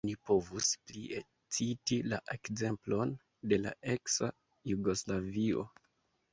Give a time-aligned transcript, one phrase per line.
[0.07, 1.19] Oni povus plie
[1.57, 3.13] citi la ekzemplon
[3.53, 4.33] de la eksa
[4.75, 5.71] Jugoslavio.